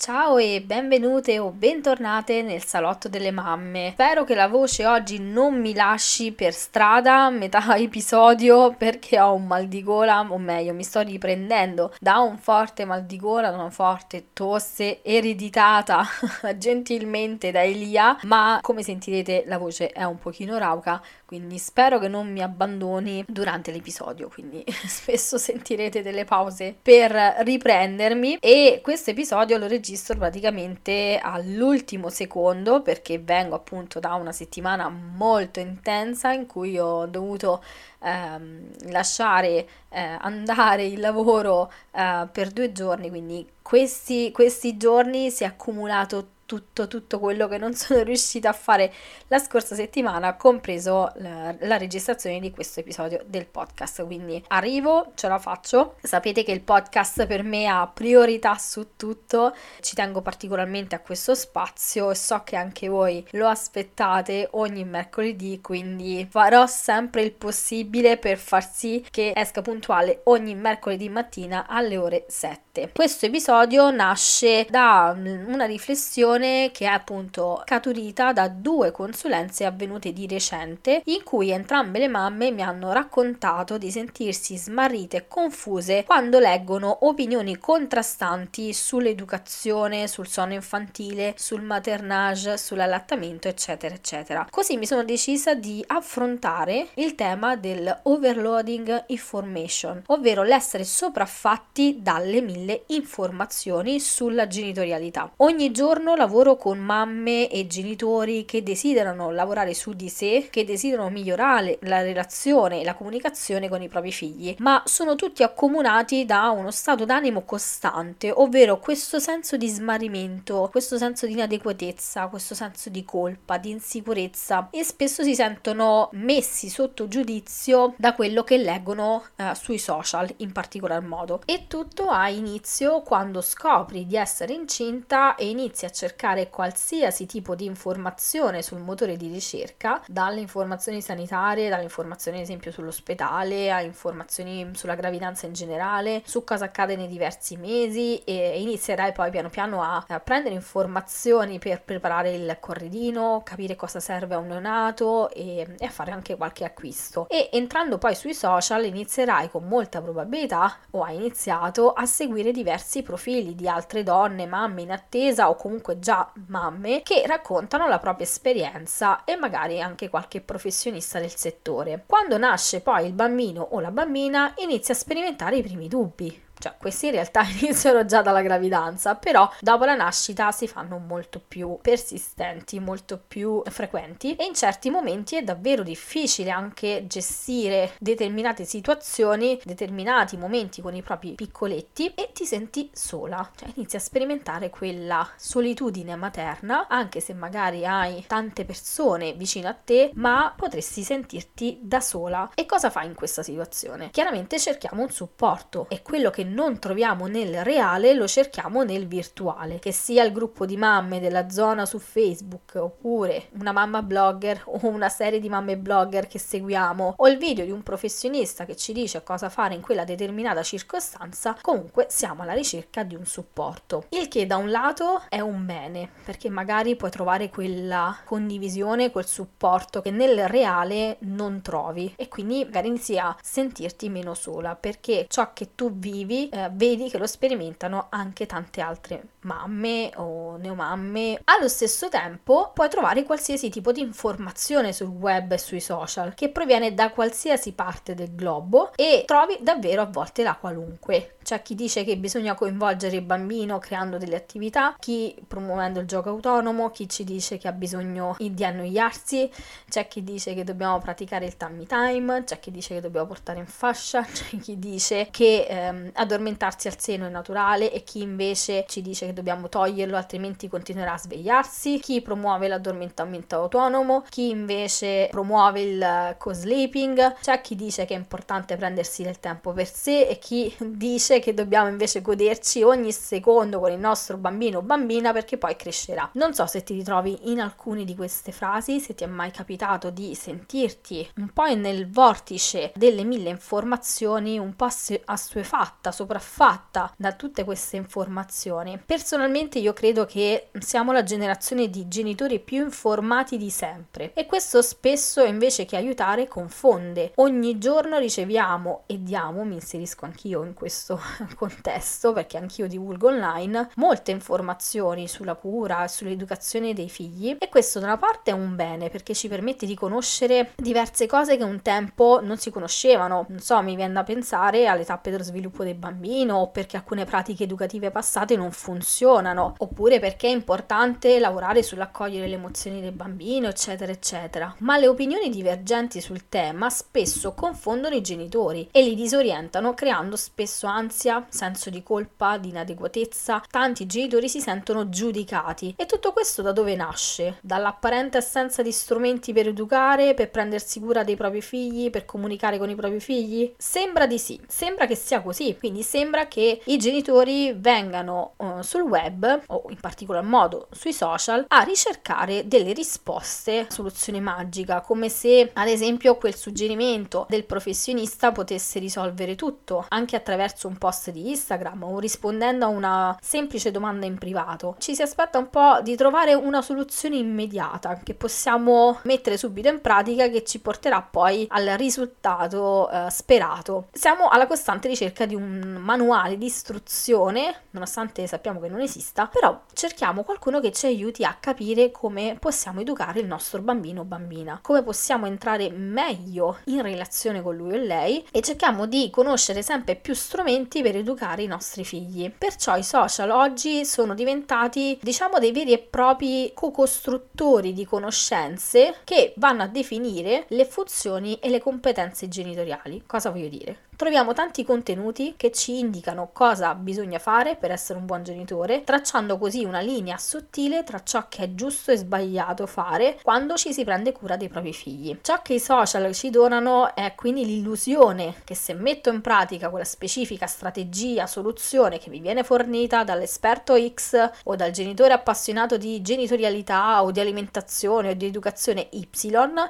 [0.00, 3.90] Ciao e benvenute o bentornate nel salotto delle mamme.
[3.92, 9.34] Spero che la voce oggi non mi lasci per strada a metà episodio perché ho
[9.34, 13.50] un mal di gola, o meglio, mi sto riprendendo da un forte mal di gola,
[13.50, 16.02] da una forte tosse ereditata
[16.56, 22.08] gentilmente da Elia, ma come sentirete la voce è un pochino rauca, quindi spero che
[22.08, 29.58] non mi abbandoni durante l'episodio, quindi spesso sentirete delle pause per riprendermi e questo episodio
[29.58, 36.46] lo registro registro praticamente all'ultimo secondo perché vengo appunto da una settimana molto intensa in
[36.46, 37.62] cui ho dovuto
[38.00, 45.42] ehm, lasciare eh, andare il lavoro eh, per due giorni, quindi questi, questi giorni si
[45.42, 48.92] è accumulato tutto, tutto quello che non sono riuscita a fare
[49.28, 54.04] la scorsa settimana, compreso la, la, registrazione di questo episodio del podcast.
[54.04, 55.94] Quindi arrivo, ce la faccio.
[56.02, 61.36] Sapete che il podcast per me ha priorità su tutto, ci tengo particolarmente a questo
[61.36, 68.16] spazio e so che anche voi lo aspettate ogni mercoledì, quindi farò sempre il possibile
[68.16, 72.90] per far sì che esca puntuale ogni mercoledì mattina alle ore 7.
[72.92, 80.12] Questo episodio nasce da una riflessione situazione che è appunto caturita da due consulenze avvenute
[80.12, 86.04] di recente in cui entrambe le mamme mi hanno raccontato di sentirsi smarrite e confuse
[86.04, 94.46] quando leggono opinioni contrastanti sull'educazione, sul sonno infantile, sul maternage, sull'allattamento, eccetera, eccetera.
[94.50, 102.40] Così mi sono decisa di affrontare il tema del overloading information, ovvero l'essere sopraffatti dalle
[102.40, 105.32] mille informazioni sulla genitorialità.
[105.38, 110.64] Ogni giorno lavoro lavoro con mamme e genitori che desiderano lavorare su di sé, che
[110.64, 116.24] desiderano migliorare la relazione e la comunicazione con i propri figli, ma sono tutti accomunati
[116.24, 122.54] da uno stato d'animo costante, ovvero questo senso di smarrimento, questo senso di inadeguatezza, questo
[122.54, 128.56] senso di colpa, di insicurezza e spesso si sentono messi sotto giudizio da quello che
[128.56, 131.42] leggono eh, sui social in particolar modo.
[131.44, 137.24] E tutto ha inizio quando scopri di essere incinta e inizi a cercare cercare qualsiasi
[137.24, 143.72] tipo di informazione sul motore di ricerca, dalle informazioni sanitarie, dalle informazioni ad esempio sull'ospedale,
[143.72, 149.30] a informazioni sulla gravidanza in generale, su cosa accade nei diversi mesi e inizierai poi
[149.30, 154.48] piano piano a, a prendere informazioni per preparare il corredino, capire cosa serve a un
[154.48, 157.26] neonato e, e a fare anche qualche acquisto.
[157.30, 163.02] E entrando poi sui social inizierai con molta probabilità o hai iniziato a seguire diversi
[163.02, 168.00] profili di altre donne, mamme in attesa o comunque già già mamme che raccontano la
[168.00, 172.02] propria esperienza e magari anche qualche professionista del settore.
[172.04, 176.74] Quando nasce poi il bambino o la bambina inizia a sperimentare i primi dubbi cioè
[176.78, 181.78] questi in realtà iniziano già dalla gravidanza, però dopo la nascita si fanno molto più
[181.80, 189.60] persistenti, molto più frequenti e in certi momenti è davvero difficile anche gestire determinate situazioni,
[189.64, 195.26] determinati momenti con i propri piccoletti e ti senti sola, cioè inizi a sperimentare quella
[195.36, 202.00] solitudine materna, anche se magari hai tante persone vicino a te, ma potresti sentirti da
[202.00, 202.50] sola.
[202.54, 204.10] E cosa fai in questa situazione?
[204.10, 209.78] Chiaramente cerchiamo un supporto e quello che non troviamo nel reale lo cerchiamo nel virtuale,
[209.78, 214.86] che sia il gruppo di mamme della zona su Facebook oppure una mamma blogger o
[214.86, 218.92] una serie di mamme blogger che seguiamo o il video di un professionista che ci
[218.92, 224.06] dice cosa fare in quella determinata circostanza, comunque siamo alla ricerca di un supporto.
[224.10, 229.26] Il che da un lato è un bene, perché magari puoi trovare quella condivisione, quel
[229.26, 235.26] supporto che nel reale non trovi e quindi magari inizi a sentirti meno sola, perché
[235.28, 241.40] ciò che tu vivi eh, vedi che lo sperimentano anche tante altre mamme o neomamme.
[241.44, 246.50] Allo stesso tempo puoi trovare qualsiasi tipo di informazione sul web e sui social che
[246.50, 251.74] proviene da qualsiasi parte del globo e trovi davvero a volte la qualunque C'è chi
[251.74, 257.08] dice che bisogna coinvolgere il bambino creando delle attività, chi promuovendo il gioco autonomo, chi
[257.08, 259.50] ci dice che ha bisogno di annoiarsi,
[259.88, 263.58] c'è chi dice che dobbiamo praticare il tummy time, c'è chi dice che dobbiamo portare
[263.58, 268.84] in fascia, c'è chi dice che ehm, addormentarsi al seno è naturale e chi invece
[268.86, 275.26] ci dice che dobbiamo toglierlo altrimenti continuerà a svegliarsi, chi promuove l'addormentamento autonomo, chi invece
[275.32, 280.38] promuove il co-sleeping, c'è chi dice che è importante prendersi del tempo per sé e
[280.38, 285.58] chi dice che dobbiamo invece goderci ogni secondo con il nostro bambino o bambina perché
[285.58, 286.28] poi crescerà.
[286.34, 290.10] Non so se ti ritrovi in alcune di queste frasi, se ti è mai capitato
[290.10, 294.88] di sentirti un po' nel vortice delle mille informazioni, un po'
[295.24, 299.00] assuefatta, sopraffatta da tutte queste informazioni.
[299.04, 304.82] Personalmente io credo che siamo la generazione di genitori più informati di sempre e questo
[304.82, 307.32] spesso invece che aiutare confonde.
[307.36, 311.19] Ogni giorno riceviamo e diamo, mi inserisco anch'io in questo
[311.56, 317.98] contesto perché anch'io divulgo online, molte informazioni sulla cura e sull'educazione dei figli e questo
[317.98, 321.82] da una parte è un bene perché ci permette di conoscere diverse cose che un
[321.82, 323.46] tempo non si conoscevano.
[323.48, 327.24] Non so, mi viene da pensare alle tappe dello sviluppo del bambino o perché alcune
[327.24, 333.68] pratiche educative passate non funzionano oppure perché è importante lavorare sull'accogliere le emozioni del bambino,
[333.68, 334.74] eccetera, eccetera.
[334.78, 340.86] Ma le opinioni divergenti sul tema spesso confondono i genitori e li disorientano creando spesso
[340.86, 343.62] ansia, senso di colpa, di inadeguatezza.
[343.70, 347.58] Tanti genitori si sentono giudicati e tutto questo da dove nasce?
[347.60, 352.90] Dall'apparente assenza di strumenti per educare, per prendersi cura dei propri figli, per comunicare con
[352.90, 353.72] i propri figli?
[353.76, 359.02] Sembra di sì, sembra che sia così, quindi sembra che i genitori vengano uh, sul
[359.02, 365.70] web o in particolar modo sui social a ricercare delle risposte, soluzione magica, come se
[365.72, 372.04] ad esempio quel suggerimento del professionista potesse risolvere tutto, anche attraverso un post di Instagram
[372.04, 374.96] o rispondendo a una semplice domanda in privato.
[374.98, 380.02] Ci si aspetta un po' di trovare una soluzione immediata che possiamo mettere subito in
[380.02, 384.08] pratica che ci porterà poi al risultato eh, sperato.
[384.12, 389.80] Siamo alla costante ricerca di un manuale di istruzione, nonostante sappiamo che non esista, però
[389.94, 394.78] cerchiamo qualcuno che ci aiuti a capire come possiamo educare il nostro bambino o bambina,
[394.82, 400.16] come possiamo entrare meglio in relazione con lui o lei e cerchiamo di conoscere sempre
[400.16, 402.50] più strumenti per educare i nostri figli.
[402.50, 409.54] Perciò i social oggi sono diventati, diciamo, dei veri e propri co-costruttori di conoscenze che
[409.56, 413.22] vanno a definire le funzioni e le competenze genitoriali.
[413.24, 414.08] Cosa voglio dire?
[414.20, 419.56] Troviamo tanti contenuti che ci indicano cosa bisogna fare per essere un buon genitore, tracciando
[419.56, 424.04] così una linea sottile tra ciò che è giusto e sbagliato fare quando ci si
[424.04, 425.38] prende cura dei propri figli.
[425.40, 430.04] Ciò che i social ci donano è quindi l'illusione che se metto in pratica quella
[430.04, 437.22] specifica strategia, soluzione che mi viene fornita dall'esperto X o dal genitore appassionato di genitorialità
[437.22, 439.28] o di alimentazione o di educazione Y,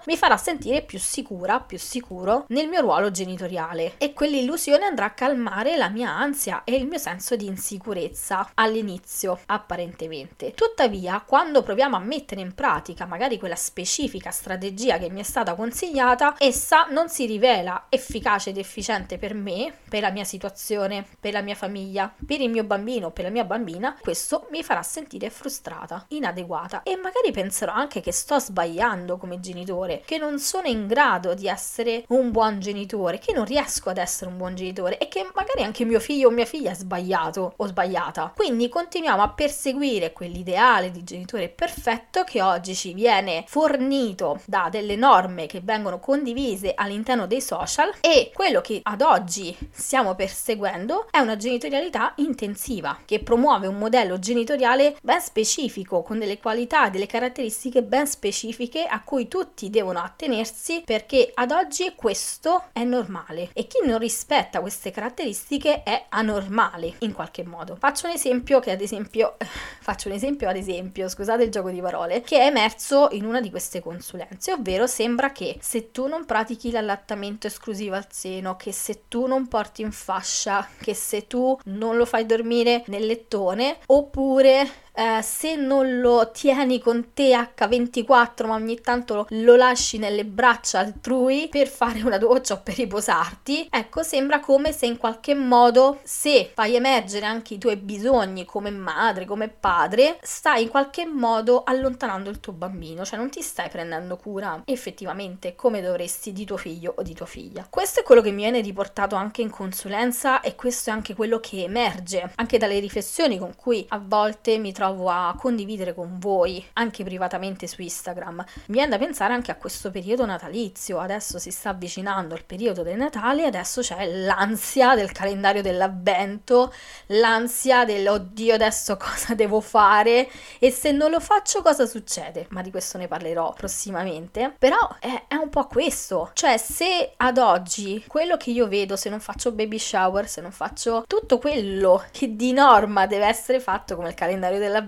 [0.04, 5.10] mi farà sentire più sicura, più sicuro nel mio ruolo genitoriale e quell'illusione andrà a
[5.12, 10.52] calmare la mia ansia e il mio senso di insicurezza all'inizio, apparentemente.
[10.52, 15.54] Tuttavia, quando proviamo a mettere in pratica magari quella specifica strategia che mi è stata
[15.54, 21.32] consigliata, essa non si rivela efficace ed efficiente per me, per la mia situazione, per
[21.32, 25.30] la mia famiglia, per il mio bambino, per la mia bambina, questo mi farà sentire
[25.30, 30.86] frustrata, inadeguata e magari penserò anche che sto sbagliando come genitore, che non sono in
[30.86, 34.98] grado di essere un buon genitore, che non riesco ad essere essere un buon genitore
[34.98, 38.32] e che magari anche mio figlio o mia figlia è sbagliato o sbagliata.
[38.34, 44.96] Quindi continuiamo a perseguire quell'ideale di genitore perfetto che oggi ci viene fornito da delle
[44.96, 51.18] norme che vengono condivise all'interno dei social e quello che ad oggi stiamo perseguendo è
[51.18, 57.06] una genitorialità intensiva che promuove un modello genitoriale ben specifico con delle qualità e delle
[57.06, 63.66] caratteristiche ben specifiche a cui tutti devono attenersi perché ad oggi questo è normale e
[63.66, 67.76] chi non rispetta queste caratteristiche è anormale in qualche modo.
[67.76, 69.36] Faccio un esempio che ad esempio
[69.80, 73.40] faccio un esempio ad esempio, scusate il gioco di parole, che è emerso in una
[73.40, 78.72] di queste consulenze, ovvero sembra che se tu non pratichi l'allattamento esclusivo al seno, che
[78.72, 83.78] se tu non porti in fascia, che se tu non lo fai dormire nel lettone,
[83.86, 90.26] oppure eh, se non lo tieni con te H24 ma ogni tanto lo lasci nelle
[90.26, 95.34] braccia altrui per fare una doccia o per riposarti, ecco sembra come se in qualche
[95.34, 101.06] modo se fai emergere anche i tuoi bisogni come madre, come padre, stai in qualche
[101.06, 106.44] modo allontanando il tuo bambino, cioè non ti stai prendendo cura effettivamente come dovresti di
[106.44, 107.66] tuo figlio o di tua figlia.
[107.70, 111.40] Questo è quello che mi viene riportato anche in consulenza e questo è anche quello
[111.40, 116.64] che emerge anche dalle riflessioni con cui a volte mi trovo a condividere con voi,
[116.74, 118.44] anche privatamente su Instagram.
[118.66, 122.82] Mi viene da pensare anche a questo periodo natalizio, adesso si sta avvicinando il periodo
[122.82, 126.72] del Natale, adesso c'è l'ansia del calendario dell'avvento,
[127.06, 130.28] l'ansia del oddio adesso cosa devo fare
[130.58, 132.46] e se non lo faccio cosa succede?
[132.50, 134.54] Ma di questo ne parlerò prossimamente.
[134.58, 139.08] Però è, è un po' questo, cioè se ad oggi quello che io vedo, se
[139.08, 143.96] non faccio baby shower, se non faccio tutto quello che di norma deve essere fatto
[143.96, 144.79] come il calendario dell'avvento,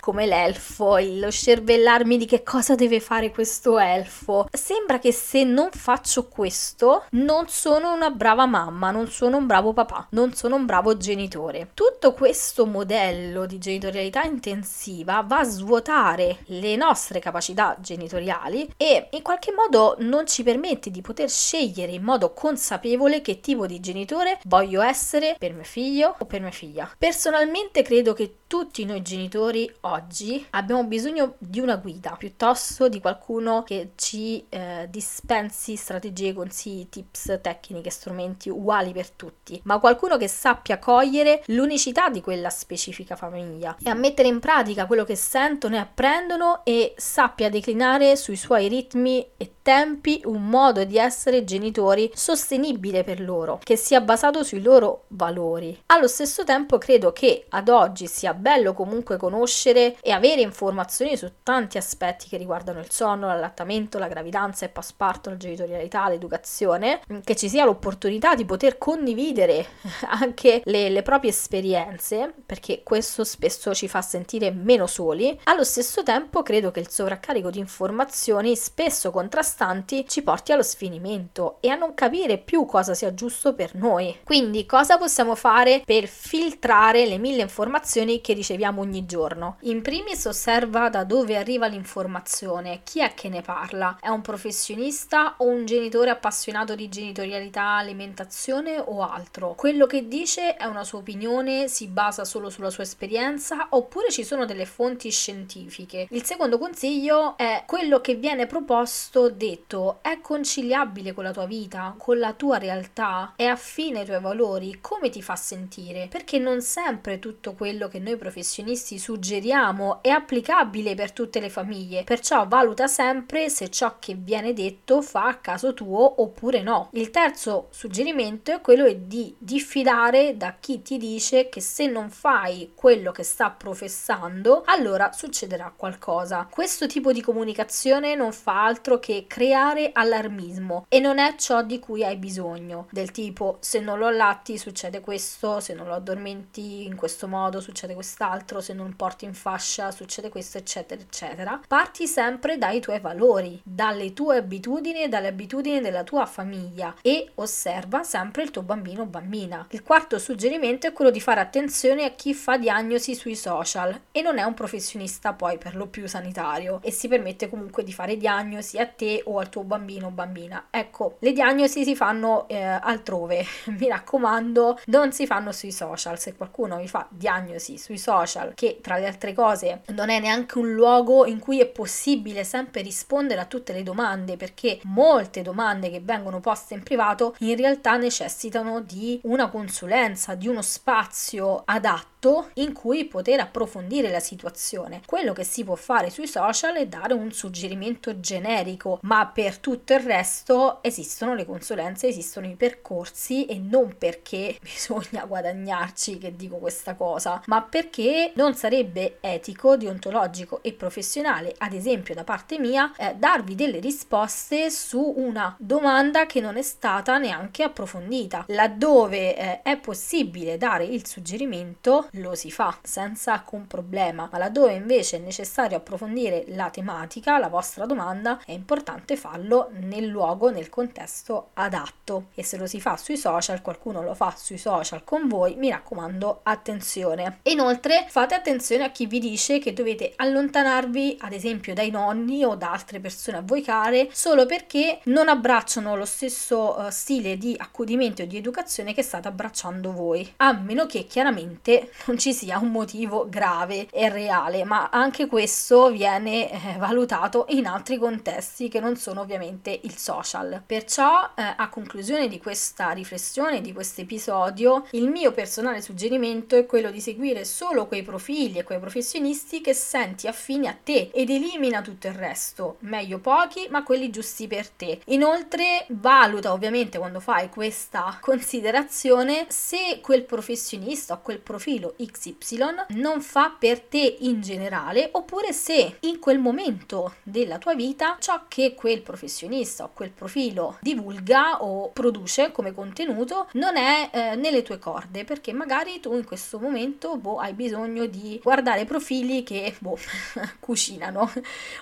[0.00, 5.70] come l'elfo, lo scervellarmi di che cosa deve fare questo elfo, sembra che se non
[5.70, 10.66] faccio questo non sono una brava mamma, non sono un bravo papà, non sono un
[10.66, 11.70] bravo genitore.
[11.74, 19.22] Tutto questo modello di genitorialità intensiva va a svuotare le nostre capacità genitoriali e in
[19.22, 24.38] qualche modo non ci permette di poter scegliere in modo consapevole che tipo di genitore
[24.44, 26.90] voglio essere per mio figlio o per mia figlia.
[26.96, 33.62] Personalmente credo che tutti noi genitori oggi abbiamo bisogno di una guida piuttosto di qualcuno
[33.62, 40.28] che ci eh, dispensi strategie, consigli, tips, tecniche, strumenti uguali per tutti, ma qualcuno che
[40.28, 45.76] sappia cogliere l'unicità di quella specifica famiglia e a mettere in pratica quello che sentono
[45.76, 52.10] e apprendono e sappia declinare sui suoi ritmi e tempi un modo di essere genitori
[52.14, 55.80] sostenibile per loro, che sia basato sui loro valori.
[55.86, 61.30] Allo stesso tempo credo che ad oggi sia bello comunque conoscere e avere informazioni su
[61.42, 67.36] tanti aspetti che riguardano il sonno, l'allattamento, la gravidanza, il passaparto, la genitorialità, l'educazione, che
[67.36, 69.66] ci sia l'opportunità di poter condividere
[70.20, 75.38] anche le, le proprie esperienze, perché questo spesso ci fa sentire meno soli.
[75.44, 80.62] Allo stesso tempo credo che il sovraccarico di informazioni spesso contrastanti contrastanti ci porti allo
[80.62, 84.18] sfinimento e a non capire più cosa sia giusto per noi.
[84.24, 89.58] Quindi cosa possiamo fare per filtrare le mille informazioni che riceviamo ogni giorno?
[89.62, 93.98] In primis osserva da dove arriva l'informazione, chi è che ne parla?
[94.00, 99.54] È un professionista o un genitore appassionato di genitorialità, alimentazione o altro?
[99.54, 104.24] Quello che dice è una sua opinione, si basa solo sulla sua esperienza oppure ci
[104.24, 106.06] sono delle fonti scientifiche?
[106.10, 111.96] Il secondo consiglio è quello che viene proposto detto è conciliabile con la tua vita,
[111.98, 116.06] con la tua realtà, è affine ai tuoi valori, come ti fa sentire?
[116.08, 122.04] Perché non sempre tutto quello che noi professionisti suggeriamo è applicabile per tutte le famiglie,
[122.04, 126.90] perciò valuta sempre se ciò che viene detto fa a caso tuo oppure no.
[126.92, 132.70] Il terzo suggerimento è quello di diffidare da chi ti dice che se non fai
[132.76, 136.46] quello che sta professando, allora succederà qualcosa.
[136.48, 141.78] Questo tipo di comunicazione non fa altro che creare allarmismo e non è ciò di
[141.78, 146.84] cui hai bisogno, del tipo se non lo allatti succede questo, se non lo addormenti
[146.84, 151.58] in questo modo succede quest'altro, se non porti in fascia succede questo, eccetera, eccetera.
[151.66, 157.30] Parti sempre dai tuoi valori, dalle tue abitudini e dalle abitudini della tua famiglia e
[157.36, 159.66] osserva sempre il tuo bambino o bambina.
[159.70, 164.20] Il quarto suggerimento è quello di fare attenzione a chi fa diagnosi sui social e
[164.20, 168.18] non è un professionista poi per lo più sanitario e si permette comunque di fare
[168.18, 170.66] diagnosi a te o al tuo bambino o bambina.
[170.70, 173.44] Ecco, le diagnosi si fanno eh, altrove,
[173.78, 176.18] mi raccomando, non si fanno sui social.
[176.18, 180.58] Se qualcuno vi fa diagnosi sui social, che tra le altre cose non è neanche
[180.58, 185.90] un luogo in cui è possibile sempre rispondere a tutte le domande, perché molte domande
[185.90, 192.11] che vengono poste in privato in realtà necessitano di una consulenza, di uno spazio adatto
[192.54, 195.00] in cui poter approfondire la situazione.
[195.04, 199.94] Quello che si può fare sui social è dare un suggerimento generico, ma per tutto
[199.94, 206.56] il resto esistono le consulenze, esistono i percorsi e non perché bisogna guadagnarci che dico
[206.56, 212.92] questa cosa, ma perché non sarebbe etico, deontologico e professionale, ad esempio da parte mia,
[212.96, 218.44] eh, darvi delle risposte su una domanda che non è stata neanche approfondita.
[218.48, 224.74] Laddove eh, è possibile dare il suggerimento, lo si fa senza alcun problema, ma laddove
[224.74, 230.68] invece è necessario approfondire la tematica, la vostra domanda, è importante farlo nel luogo, nel
[230.68, 232.26] contesto adatto.
[232.34, 235.70] E se lo si fa sui social, qualcuno lo fa sui social con voi, mi
[235.70, 237.38] raccomando, attenzione.
[237.44, 242.54] Inoltre, fate attenzione a chi vi dice che dovete allontanarvi, ad esempio, dai nonni o
[242.54, 247.54] da altre persone a voi care solo perché non abbracciano lo stesso uh, stile di
[247.56, 252.58] accudimento e di educazione che state abbracciando voi, a meno che chiaramente non ci sia
[252.58, 258.80] un motivo grave e reale, ma anche questo viene eh, valutato in altri contesti che
[258.80, 260.62] non sono ovviamente il social.
[260.64, 266.66] Perciò, eh, a conclusione di questa riflessione, di questo episodio, il mio personale suggerimento è
[266.66, 271.30] quello di seguire solo quei profili e quei professionisti che senti affini a te ed
[271.30, 275.00] elimina tutto il resto, meglio pochi, ma quelli giusti per te.
[275.06, 283.20] Inoltre, valuta ovviamente quando fai questa considerazione se quel professionista o quel profilo XY non
[283.20, 288.74] fa per te in generale oppure se in quel momento della tua vita ciò che
[288.74, 294.78] quel professionista o quel profilo divulga o produce come contenuto non è eh, nelle tue
[294.78, 299.98] corde perché magari tu in questo momento boh, hai bisogno di guardare profili che boh,
[300.60, 301.32] cucinano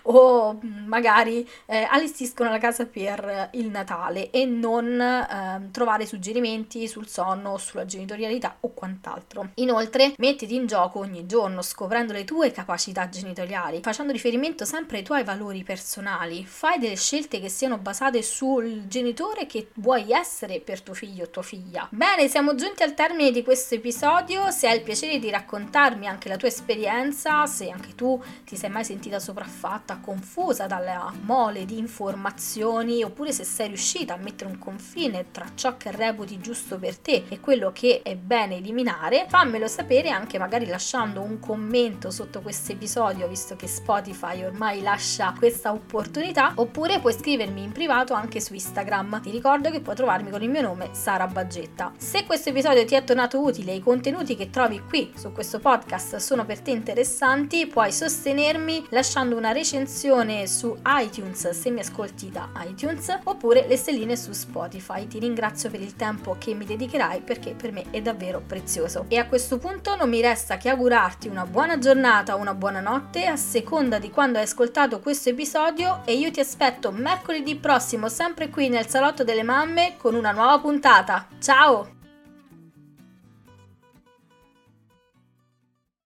[0.03, 7.07] o magari eh, allestiscono la casa per il Natale e non eh, trovare suggerimenti sul
[7.07, 9.51] sonno, sulla genitorialità o quant'altro.
[9.55, 15.03] Inoltre mettiti in gioco ogni giorno scoprendo le tue capacità genitoriali, facendo riferimento sempre ai
[15.03, 16.45] tuoi valori personali.
[16.45, 21.31] Fai delle scelte che siano basate sul genitore che vuoi essere per tuo figlio o
[21.31, 21.87] tua figlia.
[21.91, 24.51] Bene, siamo giunti al termine di questo episodio.
[24.51, 28.71] Se hai il piacere di raccontarmi anche la tua esperienza, se anche tu ti sei
[28.71, 34.59] mai sentita sopraffatta, confusa dalla mole di informazioni, oppure se sei riuscita a mettere un
[34.59, 39.67] confine tra ciò che reputi giusto per te e quello che è bene eliminare, fammelo
[39.67, 39.80] sapere
[40.11, 46.53] anche magari lasciando un commento sotto questo episodio, visto che Spotify ormai lascia questa opportunità,
[46.57, 49.21] oppure puoi scrivermi in privato anche su Instagram.
[49.23, 51.93] Ti ricordo che puoi trovarmi con il mio nome Sara Baggetta.
[51.97, 55.59] Se questo episodio ti è tornato utile e i contenuti che trovi qui su questo
[55.59, 62.31] podcast sono per te interessanti, puoi sostenermi lasciando una recensione su iTunes se mi ascolti
[62.31, 65.07] da iTunes oppure le stelline su Spotify.
[65.07, 69.07] Ti ringrazio per il tempo che mi dedicherai perché per me è davvero prezioso.
[69.09, 72.81] E a questo punto non mi resta che augurarti una buona giornata o una buona
[72.81, 78.09] notte a seconda di quando hai ascoltato questo episodio e io ti aspetto mercoledì prossimo
[78.09, 81.29] sempre qui nel salotto delle mamme con una nuova puntata.
[81.41, 82.00] Ciao!